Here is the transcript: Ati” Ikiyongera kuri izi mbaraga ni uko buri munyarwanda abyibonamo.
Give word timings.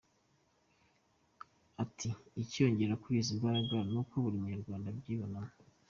Ati” 1.83 2.09
Ikiyongera 2.41 2.99
kuri 3.01 3.15
izi 3.21 3.33
mbaraga 3.39 3.75
ni 3.91 3.97
uko 4.01 4.13
buri 4.23 4.37
munyarwanda 4.41 4.87
abyibonamo. 4.89 5.53